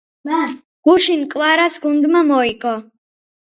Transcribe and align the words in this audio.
გუშინ 0.85 1.21
კვარას 1.31 1.75
გუნდმა 1.83 2.21
მოიგო 2.29 2.75